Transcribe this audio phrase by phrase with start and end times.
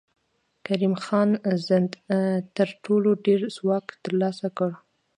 [0.65, 1.29] کریم خان
[1.67, 1.91] زند
[2.55, 4.71] تر ټولو ډېر ځواک تر لاسه کړ.